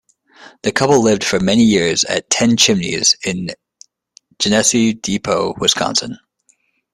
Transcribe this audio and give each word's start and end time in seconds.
The 0.63 0.71
couple 0.71 0.99
lived 1.03 1.23
for 1.23 1.39
many 1.39 1.63
years 1.63 2.03
at 2.05 2.27
"Ten 2.31 2.57
Chimneys" 2.57 3.15
in 3.23 3.49
Genesee 4.39 4.93
Depot, 4.93 5.53
Wisconsin. 5.59 6.17